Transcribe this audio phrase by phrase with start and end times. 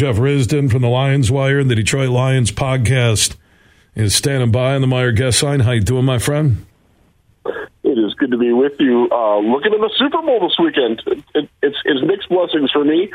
[0.00, 3.36] Jeff Risdon from the Lions Wire and the Detroit Lions podcast
[3.94, 5.60] is standing by on the Meijer guest sign.
[5.60, 6.64] How you doing, my friend?
[7.44, 9.10] It is good to be with you.
[9.12, 12.82] Uh, looking at the Super Bowl this weekend, it, it, it's, it's mixed blessings for
[12.82, 13.12] me.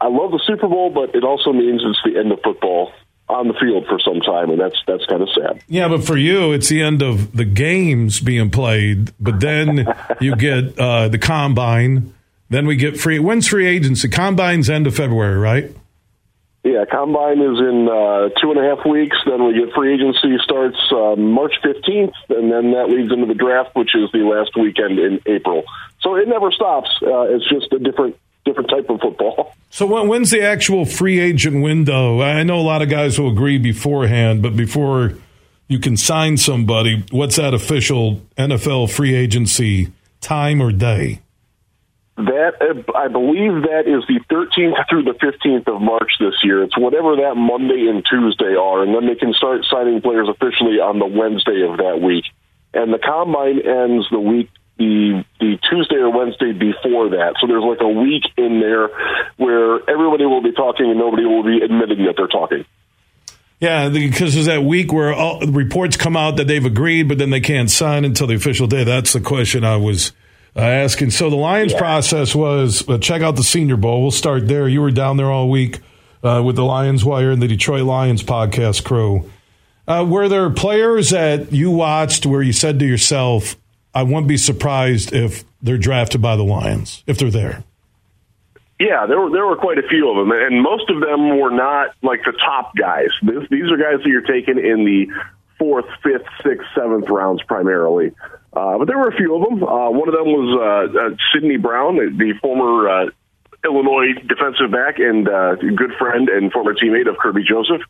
[0.00, 2.92] I love the Super Bowl, but it also means it's the end of football
[3.28, 5.64] on the field for some time, and that's that's kind of sad.
[5.66, 9.10] Yeah, but for you, it's the end of the games being played.
[9.18, 12.14] But then you get uh, the combine.
[12.50, 13.18] Then we get free.
[13.18, 14.08] When's free agency?
[14.08, 15.74] Combine's end of February, right?
[16.64, 19.16] Yeah, combine is in uh, two and a half weeks.
[19.26, 23.34] Then we get free agency starts uh, March fifteenth, and then that leads into the
[23.34, 25.64] draft, which is the last weekend in April.
[26.00, 26.88] So it never stops.
[27.02, 29.54] Uh, it's just a different different type of football.
[29.74, 32.22] So when, when's the actual free agent window?
[32.22, 35.14] I know a lot of guys will agree beforehand, but before
[35.66, 41.22] you can sign somebody, what's that official NFL free agency time or day?
[42.16, 46.62] That uh, I believe that is the 13th through the 15th of March this year.
[46.62, 50.78] It's whatever that Monday and Tuesday are, and then they can start signing players officially
[50.78, 52.24] on the Wednesday of that week.
[52.72, 57.34] And the combine ends the week the the Tuesday or Wednesday before that.
[57.40, 58.88] So there's like a week in there
[59.36, 62.64] where everybody will be talking and nobody will be admitting that they're talking.
[63.60, 67.30] Yeah, because there's that week where all, reports come out that they've agreed, but then
[67.30, 68.84] they can't sign until the official day.
[68.84, 70.12] That's the question I was
[70.56, 71.10] asking.
[71.10, 71.78] So the Lions yeah.
[71.78, 74.02] process was uh, check out the Senior Bowl.
[74.02, 74.68] We'll start there.
[74.68, 75.80] You were down there all week
[76.22, 79.30] uh, with the Lions Wire and the Detroit Lions podcast crew.
[79.86, 83.56] Uh, were there players that you watched where you said to yourself,
[83.94, 87.64] I wouldn't be surprised if they're drafted by the Lions, if they're there?
[88.80, 91.50] Yeah, there were there were quite a few of them, and most of them were
[91.50, 93.08] not like the top guys.
[93.22, 95.06] This, these are guys that you're taking in the
[95.58, 98.12] fourth, fifth, sixth, seventh rounds primarily.
[98.54, 99.64] Uh, but there were a few of them.
[99.64, 103.06] Uh, one of them was uh, uh, Sydney Brown, the former uh,
[103.64, 107.82] Illinois defensive back and uh, good friend and former teammate of Kerby Joseph.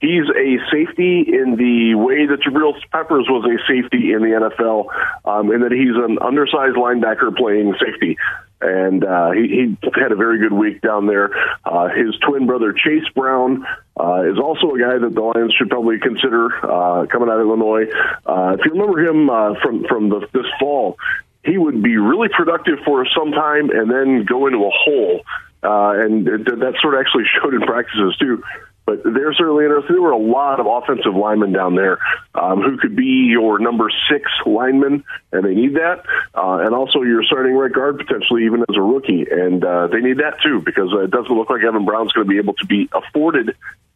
[0.00, 4.90] He's a safety in the way that Jabril Peppers was a safety in the NFL,
[5.24, 8.18] um, in that he's an undersized linebacker playing safety
[8.62, 11.30] and uh, he, he had a very good week down there.
[11.64, 13.66] Uh, his twin brother Chase Brown
[14.02, 17.46] uh, is also a guy that the Lions should probably consider uh, coming out of
[17.46, 17.86] Illinois.
[18.26, 20.96] Uh, if you remember him uh, from from the, this fall,
[21.44, 25.20] he would be really productive for some time and then go into a hole.
[25.62, 28.42] Uh, and that sort of actually showed in practices too
[28.84, 29.94] but they're certainly interested.
[29.94, 31.98] There were a lot of offensive linemen down there
[32.34, 36.04] um, who could be your number six lineman, and they need that.
[36.34, 40.00] Uh, and also your starting right guard potentially even as a rookie, and uh, they
[40.00, 42.66] need that too because it doesn't look like Evan Brown's going to be able to
[42.66, 43.54] be afforded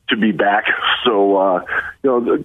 [0.08, 0.64] to be back.
[1.04, 1.60] So uh,
[2.02, 2.44] you know,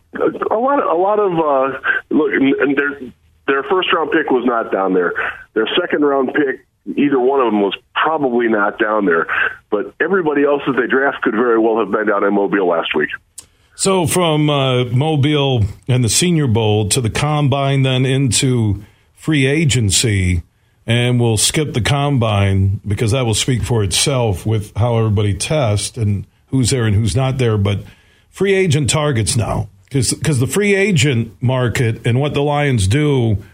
[0.52, 1.80] a lot, a lot of uh,
[2.12, 3.12] look, and their
[3.48, 5.14] their first round pick was not down there.
[5.56, 9.28] Their second round pick either one of them was probably not down there.
[9.70, 12.96] But everybody else that they draft could very well have been down in Mobile last
[12.96, 13.10] week.
[13.76, 18.84] So from uh, Mobile and the Senior Bowl to the Combine, then into
[19.14, 20.44] free agency,
[20.86, 25.98] and we'll skip the Combine because that will speak for itself with how everybody tests
[25.98, 27.58] and who's there and who's not there.
[27.58, 27.80] But
[28.30, 33.38] free agent targets now because the free agent market and what the Lions do–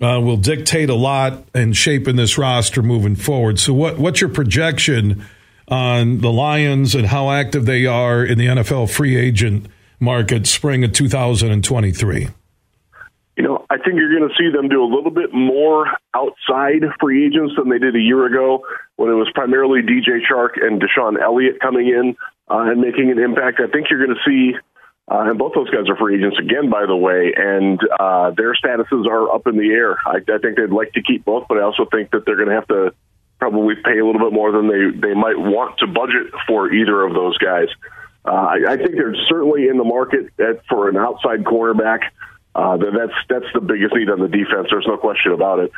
[0.00, 3.58] uh, will dictate a lot and shaping this roster moving forward.
[3.58, 5.24] So, what what's your projection
[5.68, 9.66] on the Lions and how active they are in the NFL free agent
[10.00, 12.28] market spring of 2023?
[13.36, 16.82] You know, I think you're going to see them do a little bit more outside
[17.00, 18.64] free agents than they did a year ago
[18.96, 22.16] when it was primarily DJ Chark and DeShon Elliott coming in
[22.48, 23.60] uh, and making an impact.
[23.60, 24.58] I think you're going to see
[25.06, 28.54] uh, and both those guys are free agents again, by the way, and uh, their
[28.54, 29.98] statuses are up in the air.
[30.06, 32.48] I, I think they'd like to keep both, but I also think that they're going
[32.48, 32.94] to have to
[33.38, 37.02] probably pay a little bit more than they, they might want to budget for either
[37.02, 37.68] of those guys.
[38.24, 42.08] Uh, I, I think they're certainly in the market at, for an outside cornerback.
[42.54, 44.68] Uh, that's that's the biggest need on the defense.
[44.70, 45.72] There's no question about it.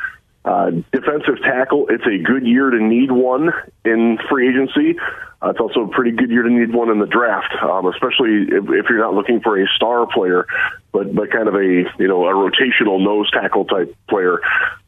[0.47, 3.51] Uh, defensive tackle, it's a good year to need one
[3.83, 4.97] in free agency.
[5.41, 8.47] Uh, it's also a pretty good year to need one in the draft, um, especially
[8.47, 10.47] if, if you're not looking for a star player,
[10.93, 14.39] but but kind of a you know a rotational nose tackle type player.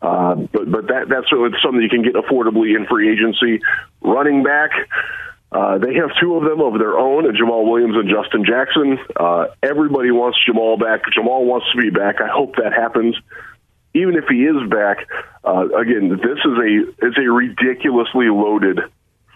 [0.01, 3.59] Uh, but but that that's something you can get affordably in free agency.
[4.01, 4.71] Running back.
[5.51, 8.99] Uh, they have two of them of their own, Jamaal Williams and Justin Jackson.
[9.15, 11.01] Uh, everybody wants Jamaal back.
[11.11, 12.21] Jamaal wants to be back.
[12.21, 13.15] I hope that happens
[13.93, 15.07] even if he is back,
[15.43, 18.79] uh, again, this is a is a ridiculously loaded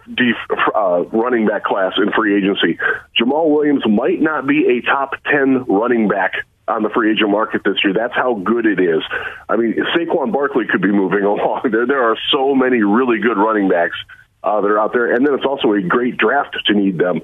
[0.07, 0.35] def,
[0.75, 2.77] uh, running back class in free agency.
[3.19, 6.33] Jamaal Williams might not be a top ten running back
[6.67, 7.93] on the free agent market this year.
[7.93, 9.01] That's how good it is.
[9.49, 11.69] I mean, Saquon Barkley could be moving along.
[11.71, 13.97] There, there are so many really good running backs
[14.43, 17.21] uh, that are out there, and then it's also a great draft to need them.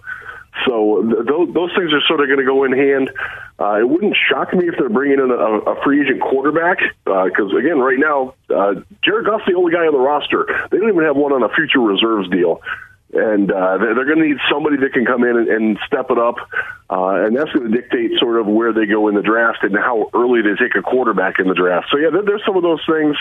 [0.65, 3.11] So th- those, those things are sort of going to go in hand.
[3.59, 7.51] Uh, it wouldn't shock me if they're bringing in a, a free agent quarterback because,
[7.51, 10.47] uh, again, right now, uh, Jared Goff's the only guy on the roster.
[10.71, 12.61] They don't even have one on a future reserves deal.
[13.11, 16.17] And uh, they're, going to need somebody that can come in and, and step it
[16.17, 16.35] up.
[16.89, 19.75] Uh, and that's going to dictate sort of where they go in the draft and
[19.75, 21.87] how early they take a quarterback in the draft.
[21.91, 23.17] So, yeah, there, there's some of those things.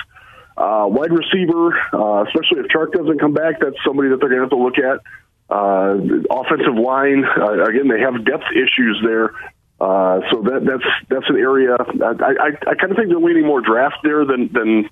[0.57, 4.43] Uh, wide receiver, uh, especially if Chark doesn't come back, that's somebody that they're going
[4.43, 5.01] to have to look at.
[5.49, 5.97] Uh,
[6.31, 9.33] offensive line, uh, again, they have depth issues there.
[9.81, 13.47] Uh, so that that's that's an area I, I, I kind of think they're leaning
[13.47, 14.91] more draft there than than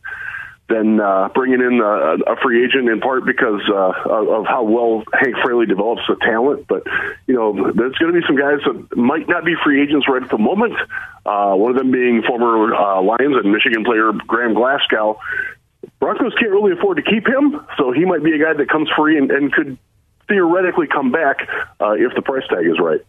[0.69, 5.05] than uh, bringing in a, a free agent in part because uh, of how well
[5.12, 6.67] Hank Fraley develops the talent.
[6.69, 6.83] But
[7.27, 10.23] you know, there's going to be some guys that might not be free agents right
[10.23, 10.75] at the moment.
[11.25, 15.19] Uh, one of them being former uh, Lions and Michigan player Graham Glasgow.
[16.00, 18.88] Broncos can't really afford to keep him, so he might be a guy that comes
[18.97, 19.79] free and, and could
[20.29, 21.49] theoretically come back
[21.81, 23.00] uh, if the price tag is right.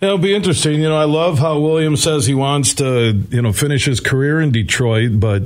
[0.00, 0.80] It'll be interesting.
[0.80, 4.40] You know, I love how Williams says he wants to, you know, finish his career
[4.40, 5.42] in Detroit, but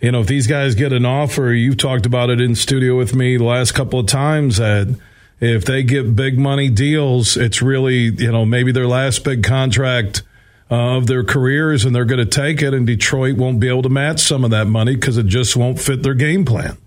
[0.00, 3.14] you know, if these guys get an offer, you've talked about it in studio with
[3.14, 4.98] me the last couple of times that
[5.40, 10.22] if they get big money deals, it's really, you know, maybe their last big contract
[10.70, 13.82] uh, of their careers and they're going to take it and Detroit won't be able
[13.82, 16.78] to match some of that money because it just won't fit their game plan.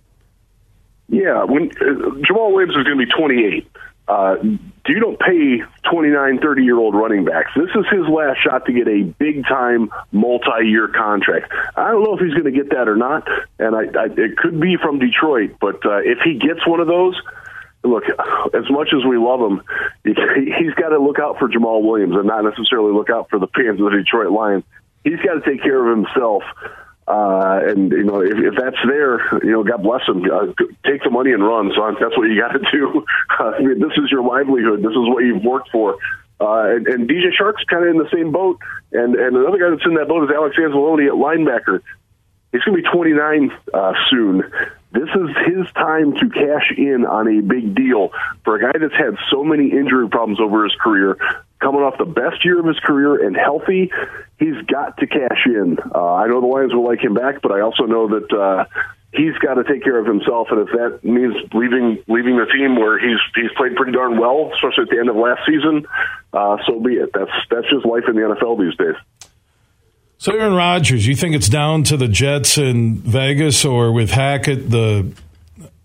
[1.09, 1.83] Yeah, when uh,
[2.27, 3.67] Jamaal Williams is going to be 28.
[4.07, 4.35] Uh,
[4.87, 7.51] you don't pay 29, 30 year old running backs.
[7.55, 11.53] This is his last shot to get a big time multi year contract.
[11.75, 13.27] I don't know if he's going to get that or not,
[13.59, 15.55] and I, I, it could be from Detroit.
[15.59, 17.15] But uh, if he gets one of those,
[17.83, 18.03] look,
[18.53, 19.61] as much as we love him,
[20.03, 23.47] he's got to look out for Jamaal Williams and not necessarily look out for the
[23.47, 24.65] fans of the Detroit Lions.
[25.05, 26.43] He's got to take care of himself.
[27.07, 30.23] Uh, and you know, if, if that's there, you know, God bless him.
[30.23, 30.53] Uh,
[30.85, 33.05] take the money and run, So That's what you got to do.
[33.39, 34.79] Uh, I mean, this is your livelihood.
[34.79, 35.97] This is what you've worked for.
[36.39, 38.59] Uh, and, and DJ Chark's kind of in the same boat.
[38.91, 41.81] And and another guy that's in that boat is Alex Anzalone at linebacker.
[42.51, 44.43] He's going to be 29 uh, soon.
[44.91, 48.11] This is his time to cash in on a big deal
[48.45, 51.17] for a guy that's had so many injury problems over his career
[51.63, 53.89] coming off the best year of his career and healthy,
[54.37, 55.77] he's got to cash in.
[55.79, 58.65] Uh, I know the Lions will like him back, but I also know that uh,
[59.13, 60.49] he's got to take care of himself.
[60.51, 64.51] And if that means leaving leaving the team where he's he's played pretty darn well,
[64.53, 65.87] especially at the end of last season,
[66.33, 67.11] uh, so be it.
[67.13, 68.95] That's that's just life in the NFL these days.
[70.17, 74.69] So Aaron Rodgers, you think it's down to the Jets in Vegas, or with Hackett,
[74.69, 75.11] the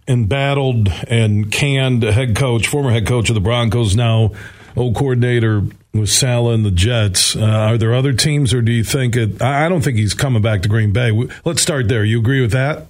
[0.06, 4.32] embattled and canned head coach, former head coach of the Broncos, now
[4.76, 5.62] old coordinator
[5.92, 7.36] with Saleh and the Jets.
[7.36, 9.42] Uh, are there other teams, or do you think it?
[9.42, 11.10] I don't think he's coming back to Green Bay.
[11.44, 12.04] Let's start there.
[12.04, 12.86] You agree with that?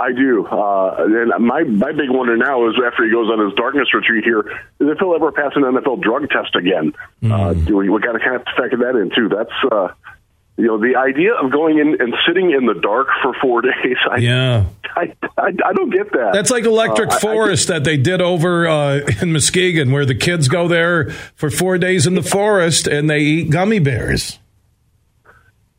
[0.00, 0.46] I do.
[0.46, 4.24] Uh, and my my big wonder now is after he goes on his darkness retreat
[4.24, 6.94] here, is if he'll ever pass an NFL drug test again.
[7.22, 7.30] Mm.
[7.30, 9.28] Uh, we, we got to kind of factor that in too.
[9.28, 9.88] That's uh,
[10.56, 13.98] you know the idea of going in and sitting in the dark for four days.
[14.10, 14.64] I, yeah,
[14.96, 16.30] I, I, I don't get that.
[16.32, 20.04] That's like Electric uh, Forest I, I that they did over uh, in Muskegon, where
[20.04, 24.38] the kids go there for four days in the forest and they eat gummy bears.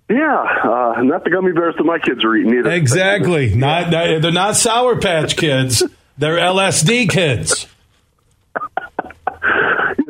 [0.09, 2.71] Yeah, uh, not the gummy bears that my kids are eating either.
[2.71, 3.55] Exactly.
[3.55, 5.83] not they're not Sour Patch Kids.
[6.17, 7.65] They're LSD kids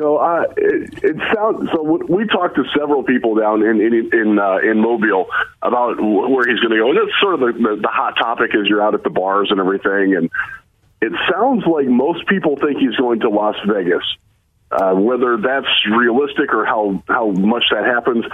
[0.02, 1.82] know, uh, it, it sounds so.
[1.82, 5.26] We talked to several people down in in in, uh, in Mobile
[5.62, 8.54] about where he's going to go, and it's sort of the, the, the hot topic
[8.54, 10.16] as you're out at the bars and everything.
[10.16, 10.30] And
[11.00, 14.04] it sounds like most people think he's going to Las Vegas.
[14.72, 18.24] Uh, whether that's realistic or how how much that happens,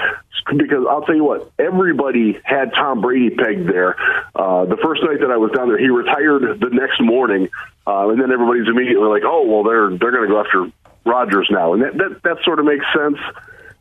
[0.57, 3.97] because I'll tell you what, everybody had Tom Brady pegged there.
[4.37, 7.49] Uh, the first night that I was down there, he retired the next morning,
[7.89, 10.71] uh, and then everybody's immediately like, "Oh, well, they're they're going to go after
[11.05, 13.19] Rodgers now, and that, that that sort of makes sense.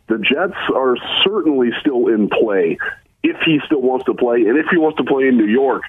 [0.07, 0.95] The Jets are
[1.25, 2.77] certainly still in play
[3.23, 5.83] if he still wants to play, and if he wants to play in New York.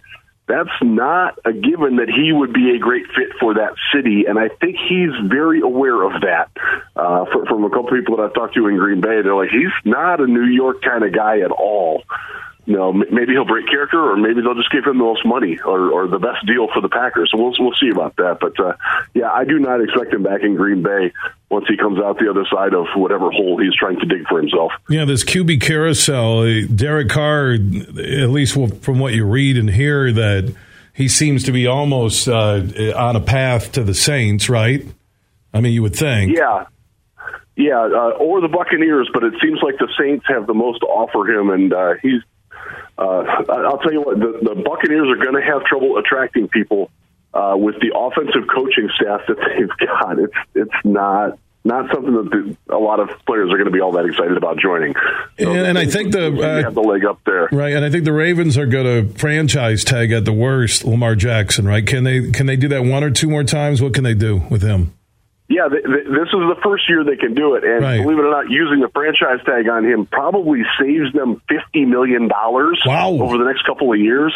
[0.49, 4.39] That's not a given that he would be a great fit for that city, and
[4.39, 6.49] I think he's very aware of that.
[6.97, 9.69] Uh, from a couple people that I've talked to in Green Bay, they're like, he's
[9.85, 12.03] not a New York kind of guy at all
[12.69, 15.59] you know, maybe he'll break character, or maybe they'll just give him the most money
[15.65, 17.31] or, or the best deal for the Packers.
[17.33, 18.41] So we'll we'll see about that.
[18.43, 18.75] But uh,
[19.15, 21.15] yeah, I do not expect him back in Green Bay
[21.51, 24.39] once he comes out the other side of whatever hole he's trying to dig for
[24.39, 24.73] himself.
[24.91, 30.55] Yeah, this QB carousel, Derek Carr, at least from what you read and hear, that
[30.93, 32.61] he seems to be almost uh,
[32.95, 34.85] on a path to the Saints, right?
[35.55, 36.37] I mean, you would think.
[36.37, 36.67] Yeah.
[37.57, 40.87] Yeah, uh, or the Buccaneers, but it seems like the Saints have the most to
[40.87, 42.23] offer him, and uh, he's
[42.99, 46.91] uh, I'll tell you what, the, the Buccaneers are going to have trouble attracting people
[47.33, 52.31] uh, with the offensive coaching staff that they've got, it's it's not not something that
[52.31, 54.95] the, a lot of players are going to be all that excited about joining.
[55.39, 57.75] So and, and I think the uh, have the leg up there, right?
[57.75, 61.67] And I think the Ravens are going to franchise tag at the worst Lamar Jackson,
[61.67, 61.87] right?
[61.87, 63.81] Can they can they do that one or two more times?
[63.81, 64.95] What can they do with him?
[65.51, 68.03] Yeah, th- th- this is the first year they can do it, and right.
[68.03, 72.29] believe it or not, using the franchise tag on him probably saves them fifty million
[72.29, 73.09] dollars wow.
[73.09, 74.35] over the next couple of years.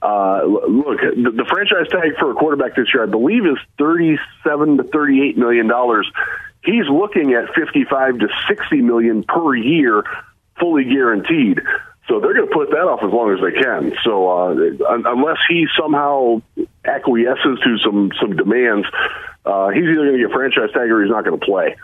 [0.00, 4.76] Uh, look, the, the franchise tag for a quarterback this year, I believe, is thirty-seven
[4.76, 6.08] to thirty-eight million dollars.
[6.62, 10.04] He's looking at fifty-five to sixty million per year,
[10.60, 11.62] fully guaranteed.
[12.06, 13.92] So they're going to put that off as long as they can.
[14.04, 16.42] So uh, unless he somehow
[16.84, 18.86] acquiesces to some some demands,
[19.44, 21.76] uh, he's either going to get franchise tag or he's not going to play.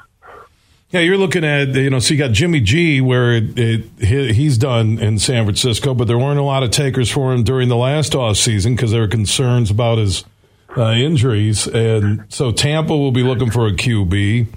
[0.90, 4.58] Yeah, you're looking at you know, so you got Jimmy G, where it, it, he's
[4.58, 7.76] done in San Francisco, but there weren't a lot of takers for him during the
[7.76, 10.24] last off season because there were concerns about his
[10.76, 14.48] uh, injuries, and so Tampa will be looking for a QB.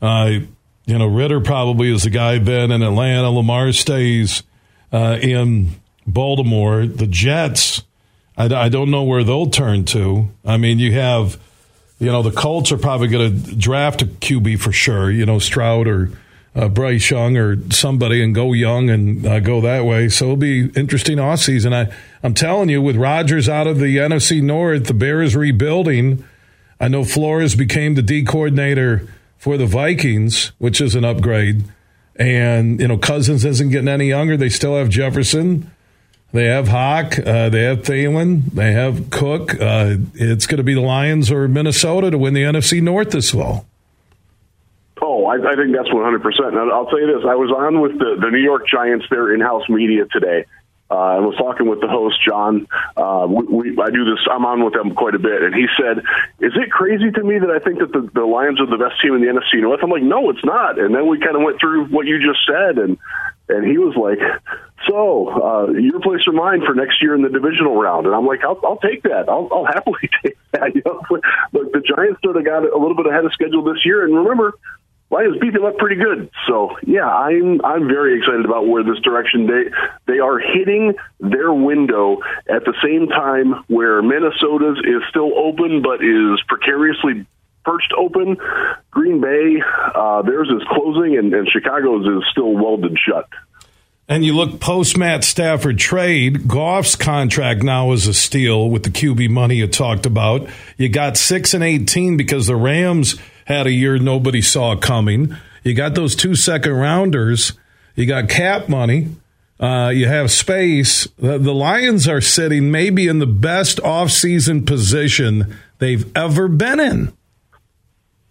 [0.00, 0.30] Uh,
[0.86, 2.38] you know, Ridder probably is the guy.
[2.38, 4.42] Ben in Atlanta, Lamar stays
[4.90, 5.68] uh, in
[6.06, 6.86] Baltimore.
[6.86, 7.82] The Jets,
[8.36, 10.28] I, I don't know where they'll turn to.
[10.44, 11.38] I mean, you have
[11.98, 15.38] you know, the Colts are probably going to draft a QB for sure, you know,
[15.38, 16.10] Stroud or
[16.54, 20.08] uh, Bryce Young or somebody and go young and uh, go that way.
[20.08, 21.72] So it'll be interesting off season.
[21.72, 26.24] I, I'm telling you, with Rodgers out of the NFC North, the Bears rebuilding.
[26.80, 31.64] I know Flores became the D coordinator for the Vikings, which is an upgrade.
[32.16, 34.36] And, you know, Cousins isn't getting any younger.
[34.36, 35.70] They still have Jefferson.
[36.34, 37.16] They have Hock.
[37.16, 38.50] Uh, they have Thielen.
[38.52, 39.54] They have Cook.
[39.54, 43.30] Uh, it's going to be the Lions or Minnesota to win the NFC North this
[43.30, 43.66] fall.
[45.00, 46.52] Oh, I, I think that's 100%.
[46.52, 47.24] Now, I'll tell you this.
[47.24, 50.44] I was on with the, the New York Giants, their in-house media today,
[50.90, 52.68] uh, I was talking with the host, John.
[52.94, 54.20] Uh, we, we, I do this.
[54.30, 56.04] I'm on with them quite a bit, and he said,
[56.44, 59.00] "Is it crazy to me that I think that the, the Lions are the best
[59.00, 61.42] team in the NFC North?" I'm like, "No, it's not." And then we kind of
[61.42, 62.98] went through what you just said, and
[63.48, 64.20] and he was like,
[64.88, 68.26] "So, uh, your place or mine for next year in the divisional round?" And I'm
[68.26, 69.28] like, "I'll, I'll take that.
[69.28, 72.96] I'll, I'll happily take that." You know, but the Giants sort of got a little
[72.96, 74.54] bit ahead of schedule this year, and remember,
[75.10, 76.30] Lions beat them up pretty good.
[76.48, 79.70] So yeah, I'm I'm very excited about where this direction they
[80.12, 86.02] they are hitting their window at the same time where Minnesota's is still open but
[86.02, 87.26] is precariously
[87.64, 88.36] perched open.
[88.90, 89.62] Green Bay,
[89.94, 93.28] uh, theirs is closing, and, and Chicago's is still welded shut.
[94.06, 98.90] And you look post Matt Stafford trade, Goff's contract now is a steal with the
[98.90, 100.46] QB money you talked about.
[100.76, 105.34] You got six and eighteen because the Rams had a year nobody saw coming.
[105.62, 107.54] You got those two second rounders.
[107.94, 109.08] You got cap money.
[109.58, 111.06] Uh, you have space.
[111.16, 117.12] The, the, Lions are sitting maybe in the best offseason position they've ever been in.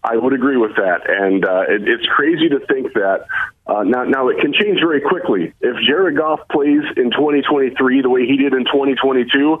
[0.04, 3.26] I would agree with that, and uh, it, it's crazy to think that.
[3.66, 5.54] Uh, now, now it can change very quickly.
[5.62, 9.58] If Jared Goff plays in 2023 the way he did in 2022,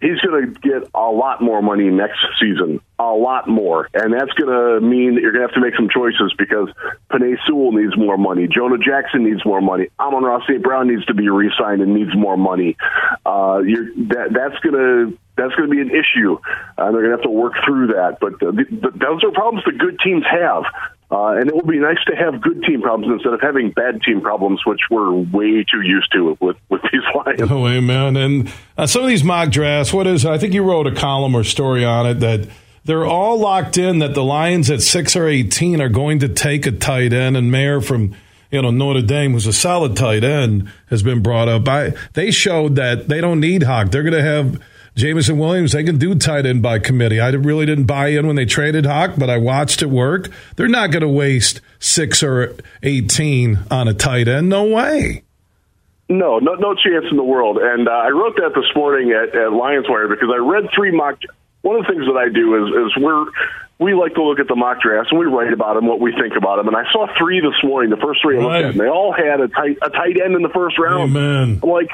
[0.00, 4.32] he's going to get a lot more money next season, a lot more, and that's
[4.32, 6.68] going to mean that you're going to have to make some choices because
[7.10, 10.62] Penei Sewell needs more money, Jonah Jackson needs more money, Amon-Ra St.
[10.62, 12.76] Brown needs to be re-signed and needs more money.
[13.24, 16.38] Uh, you're, that that's going to that's going to be an issue,
[16.78, 18.18] and they're going to have to work through that.
[18.20, 20.64] But the, the, those are problems that good teams have.
[21.08, 24.02] Uh, and it will be nice to have good team problems instead of having bad
[24.02, 27.50] team problems, which we're way too used to with, with these Lions.
[27.50, 28.16] Oh, amen.
[28.16, 31.36] And uh, some of these mock drafts, what is, I think you wrote a column
[31.36, 32.48] or story on it that
[32.84, 36.66] they're all locked in that the Lions at 6 or 18 are going to take
[36.66, 37.36] a tight end.
[37.36, 38.16] And Mayer from,
[38.50, 41.68] you know, Notre Dame, who's a solid tight end, has been brought up.
[41.68, 43.90] I, they showed that they don't need Hock.
[43.92, 44.60] They're going to have
[44.96, 47.20] Jameson Williams, they can do tight end by committee.
[47.20, 50.30] I really didn't buy in when they traded Hock, but I watched it work.
[50.56, 54.48] They're not going to waste six or 18 on a tight end.
[54.48, 55.22] No way.
[56.08, 57.58] No, no, no chance in the world.
[57.60, 60.92] And uh, I wrote that this morning at, at Lions Wire because I read three
[60.92, 61.18] mock.
[61.60, 63.26] One of the things that I do is, is we're
[63.78, 66.12] we like to look at the mock drafts and we write about them, what we
[66.12, 66.68] think about them.
[66.68, 69.12] And I saw three this morning, the first three I looked at, and they all
[69.12, 71.14] had a tight a tight end in the first round.
[71.14, 71.60] Amen.
[71.62, 71.90] I'm like,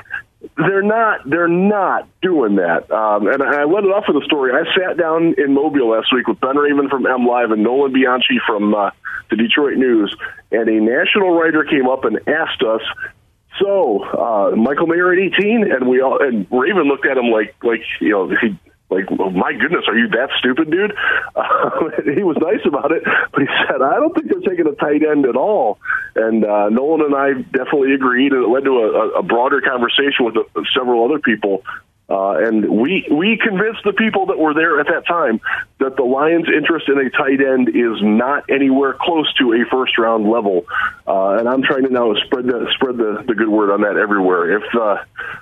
[0.56, 1.28] they're not.
[1.28, 2.90] They're not doing that.
[2.90, 4.52] Um, and I let it off with a story.
[4.52, 7.92] I sat down in Mobile last week with Ben Raven from M Live and Nolan
[7.92, 8.90] Bianchi from uh,
[9.30, 10.14] the Detroit News,
[10.50, 12.82] and a national writer came up and asked us.
[13.60, 17.54] So, uh, Michael Mayer at 18, and we all and Raven looked at him like
[17.62, 18.58] like you know he
[18.92, 20.92] like, well, my goodness, are you that stupid, dude?
[21.34, 24.76] Uh, he was nice about it, but he said, I don't think they're taking a
[24.76, 25.78] tight end at all.
[26.14, 30.26] And uh, Nolan and I definitely agreed, and it led to a, a broader conversation
[30.26, 31.64] with uh, several other people.
[32.12, 35.40] Uh, and we we convinced the people that were there at that time
[35.78, 39.96] that the Lions' interest in a tight end is not anywhere close to a first
[39.96, 40.66] round level.
[41.06, 43.96] Uh, and I'm trying to now spread the spread the, the good word on that
[43.96, 44.58] everywhere.
[44.58, 44.96] If uh,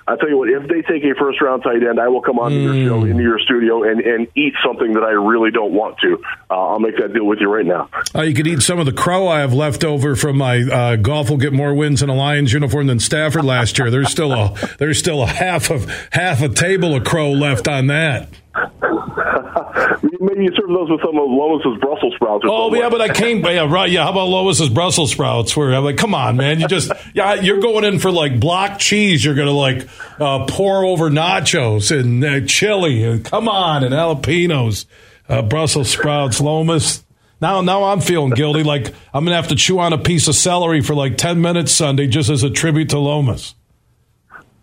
[0.07, 2.39] I tell you what, if they take a first round tight end, I will come
[2.39, 2.55] on mm.
[2.55, 5.97] to your show into your studio and, and eat something that I really don't want
[5.99, 6.21] to.
[6.49, 7.89] Uh, I'll make that deal with you right now.
[8.15, 10.95] Uh, you could eat some of the crow I have left over from my uh,
[10.97, 11.29] Goff.
[11.29, 13.89] Will get more wins in a Lions uniform than Stafford last year.
[13.89, 17.87] There's still a there's still a half of half a table of crow left on
[17.87, 18.29] that.
[20.21, 22.45] Maybe you serve those with some of Lois's Brussels sprouts.
[22.47, 23.43] oh yeah, but I came.
[23.43, 23.89] Yeah, right.
[23.89, 25.57] Yeah, how about Lois's Brussels sprouts?
[25.57, 28.77] Where I'm like, come on, man, you just yeah, you're going in for like block
[28.77, 29.25] cheese.
[29.25, 29.87] You're gonna like
[30.19, 33.03] uh, pour over nachos and uh, chili.
[33.03, 34.85] And come on, and jalapenos,
[35.27, 37.03] uh, Brussels sprouts, Lomas.
[37.41, 38.61] Now, now I'm feeling guilty.
[38.61, 41.71] Like I'm gonna have to chew on a piece of celery for like ten minutes
[41.71, 43.55] Sunday just as a tribute to Lomas.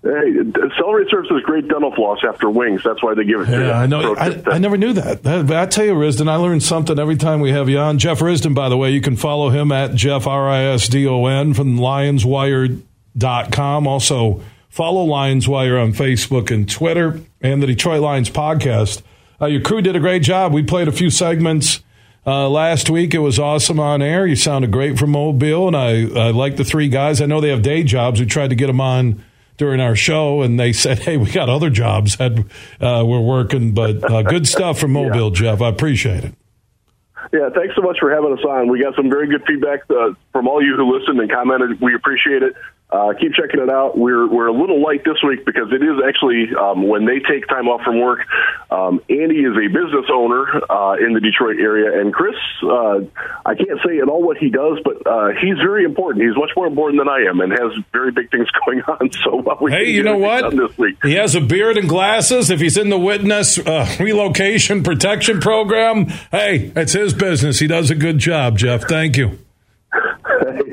[0.00, 0.32] Hey,
[0.78, 2.82] celery serves as great dental floss after wings.
[2.84, 3.48] That's why they give it.
[3.48, 4.14] Yeah, I know.
[4.14, 5.24] I, I, never knew that.
[5.24, 7.98] But I tell you, Risdon, I learn something every time we have you on.
[7.98, 11.04] Jeff Risdon, by the way, you can follow him at Jeff R I S D
[11.08, 13.86] O N from LionsWire.com.
[13.88, 19.02] Also, follow LionsWire on Facebook and Twitter, and the Detroit Lions podcast.
[19.40, 20.52] Uh, your crew did a great job.
[20.52, 21.80] We played a few segments.
[22.24, 24.28] Uh, last week it was awesome on air.
[24.28, 27.20] You sounded great from Mobile, and I, I like the three guys.
[27.20, 28.20] I know they have day jobs.
[28.20, 29.24] We tried to get them on
[29.58, 32.32] during our show, and they said, "Hey, we got other jobs that
[32.80, 35.34] uh, we're working." But uh, good stuff from Mobile, yeah.
[35.34, 35.60] Jeff.
[35.60, 36.34] I appreciate it.
[37.32, 38.70] Yeah, thanks so much for having us on.
[38.70, 41.78] We got some very good feedback uh, from all you who listened and commented.
[41.80, 42.54] We appreciate it.
[42.90, 43.98] Uh, keep checking it out.
[43.98, 47.46] We're we're a little light this week because it is actually um, when they take
[47.46, 48.20] time off from work.
[48.70, 53.00] Um, Andy is a business owner uh, in the Detroit area, and Chris, uh,
[53.44, 56.24] I can't say at all what he does, but uh, he's very important.
[56.24, 59.10] He's much more important than I am, and has very big things going on.
[59.22, 60.50] So uh, hey, you know what?
[60.56, 60.96] This week.
[61.02, 62.48] He has a beard and glasses.
[62.48, 67.58] If he's in the witness uh, relocation protection program, hey, it's his business.
[67.58, 68.84] He does a good job, Jeff.
[68.84, 69.38] Thank you.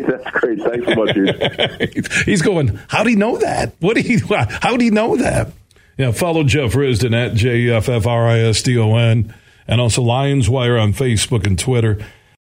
[0.07, 0.59] That's great.
[0.59, 3.73] Thanks so much, He's going, how do you know that?
[3.79, 5.51] What do you, how do you know that?
[5.97, 9.34] Yeah, follow Jeff Risdon at J F F R I S D O N
[9.67, 11.99] and also Lions Wire on Facebook and Twitter.